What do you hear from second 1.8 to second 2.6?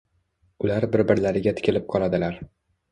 qoladilar.